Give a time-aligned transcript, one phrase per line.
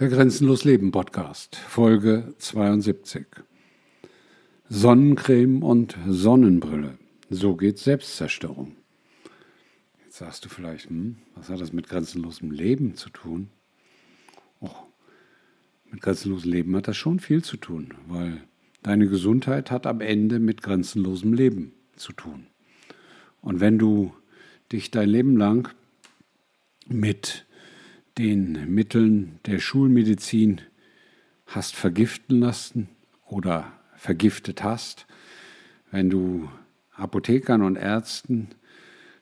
[0.00, 3.26] Der Grenzenlos Leben Podcast, Folge 72.
[4.66, 6.96] Sonnencreme und Sonnenbrille.
[7.28, 8.76] So geht Selbstzerstörung.
[10.02, 13.50] Jetzt sagst du vielleicht, hm, was hat das mit grenzenlosem Leben zu tun?
[14.60, 14.70] Oh,
[15.90, 18.40] mit grenzenlosem Leben hat das schon viel zu tun, weil
[18.82, 22.46] deine Gesundheit hat am Ende mit grenzenlosem Leben zu tun.
[23.42, 24.14] Und wenn du
[24.72, 25.68] dich dein Leben lang
[26.86, 27.44] mit
[28.20, 30.60] den Mitteln der Schulmedizin
[31.46, 32.90] hast vergiften lassen
[33.26, 35.06] oder vergiftet hast,
[35.90, 36.50] wenn du
[36.92, 38.48] Apothekern und Ärzten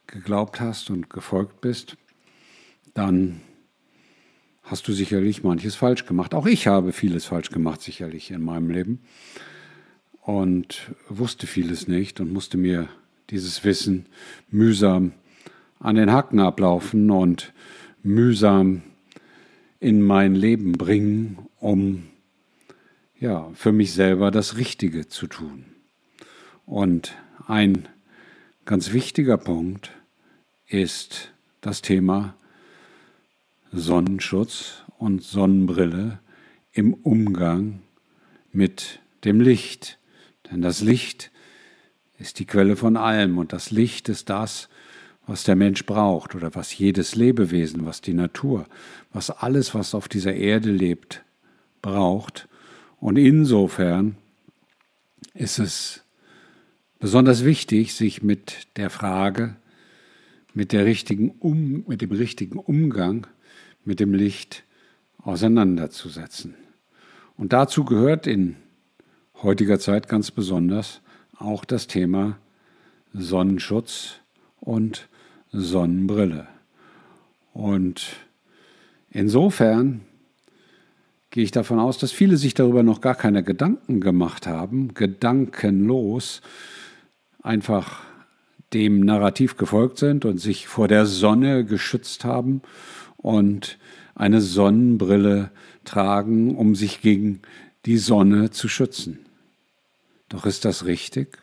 [0.09, 1.97] geglaubt hast und gefolgt bist,
[2.93, 3.41] dann
[4.65, 6.35] hast du sicherlich manches falsch gemacht.
[6.35, 9.01] Auch ich habe vieles falsch gemacht, sicherlich in meinem Leben.
[10.23, 12.89] Und wusste vieles nicht und musste mir
[13.31, 14.07] dieses Wissen
[14.51, 15.13] mühsam
[15.79, 17.53] an den Hacken ablaufen und
[18.03, 18.83] mühsam
[19.81, 22.05] in mein Leben bringen, um
[23.19, 25.65] ja, für mich selber das Richtige zu tun.
[26.67, 27.89] Und ein
[28.65, 29.91] ganz wichtiger Punkt
[30.67, 32.37] ist das Thema
[33.73, 36.21] Sonnenschutz und Sonnenbrille
[36.73, 37.81] im Umgang
[38.53, 39.99] mit dem Licht.
[40.51, 41.31] Denn das Licht
[42.19, 44.69] ist die Quelle von allem und das Licht ist das,
[45.29, 48.67] was der Mensch braucht oder was jedes Lebewesen, was die Natur,
[49.13, 51.23] was alles, was auf dieser Erde lebt,
[51.83, 52.49] braucht.
[52.99, 54.17] Und insofern
[55.35, 56.03] ist es
[56.99, 59.57] besonders wichtig, sich mit der Frage,
[60.55, 63.27] mit, der richtigen um, mit dem richtigen Umgang
[63.85, 64.65] mit dem Licht
[65.23, 66.55] auseinanderzusetzen.
[67.37, 68.57] Und dazu gehört in
[69.43, 71.03] heutiger Zeit ganz besonders
[71.37, 72.39] auch das Thema
[73.13, 74.21] Sonnenschutz
[74.61, 75.09] und
[75.53, 76.47] Sonnenbrille.
[77.53, 78.17] Und
[79.11, 80.03] insofern
[81.31, 86.41] gehe ich davon aus, dass viele sich darüber noch gar keine Gedanken gemacht haben, gedankenlos
[87.43, 88.03] einfach
[88.73, 92.63] dem Narrativ gefolgt sind und sich vor der Sonne geschützt haben
[93.17, 93.79] und
[94.15, 95.51] eine Sonnenbrille
[95.85, 97.41] tragen, um sich gegen
[97.87, 99.21] die Sonne zu schützen.
[100.29, 101.39] Doch ist das richtig?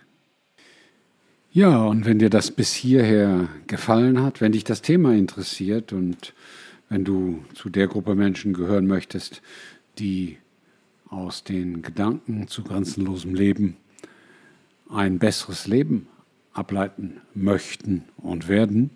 [1.55, 6.33] Ja, und wenn dir das bis hierher gefallen hat, wenn dich das Thema interessiert und
[6.89, 9.41] wenn du zu der Gruppe Menschen gehören möchtest,
[9.97, 10.38] die
[11.09, 13.77] aus den Gedanken zu grenzenlosem Leben
[14.89, 16.09] ein besseres Leben
[16.51, 18.89] ableiten möchten und werden,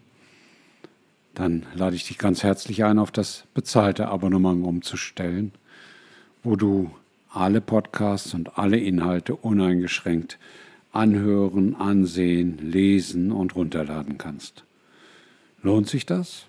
[1.35, 5.53] dann lade ich dich ganz herzlich ein, auf das bezahlte Abonnement umzustellen,
[6.43, 6.91] wo du
[7.29, 10.37] alle Podcasts und alle Inhalte uneingeschränkt
[10.91, 14.63] anhören, ansehen, lesen und runterladen kannst.
[15.61, 16.45] Lohnt sich das?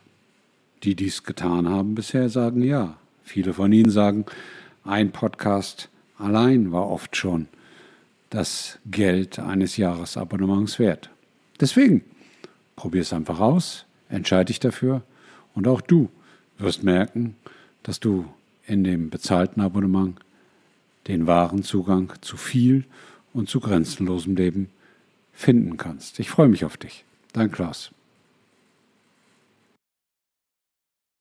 [0.82, 2.96] Die dies getan haben bisher sagen ja.
[3.22, 4.24] Viele von ihnen sagen,
[4.84, 7.48] ein Podcast allein war oft schon
[8.30, 11.10] das Geld eines Jahresabonnements wert.
[11.60, 12.02] Deswegen,
[12.76, 15.02] probier es einfach aus, entscheide dich dafür
[15.54, 16.08] und auch du
[16.58, 17.36] wirst merken,
[17.82, 18.24] dass du
[18.66, 20.18] in dem bezahlten Abonnement
[21.08, 22.84] den wahren Zugang zu viel
[23.32, 24.70] und zu grenzenlosem Leben
[25.32, 26.18] finden kannst.
[26.20, 27.04] Ich freue mich auf dich.
[27.32, 27.92] Dein Klaus.